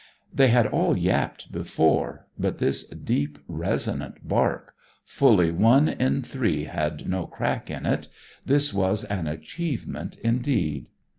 They 0.33 0.47
had 0.47 0.65
all 0.65 0.97
yapped 0.97 1.51
before, 1.51 2.25
but 2.35 2.57
this 2.57 2.85
deep, 2.85 3.37
resonant 3.47 4.27
bark 4.27 4.73
fully 5.05 5.51
one 5.51 5.87
in 5.89 6.23
three 6.23 6.63
had 6.63 7.07
no 7.07 7.27
crack 7.27 7.69
in 7.69 7.85
it 7.85 8.07
this 8.43 8.73
was 8.73 9.03
an 9.03 9.27
achievement 9.27 10.17
indeed. 10.23 10.87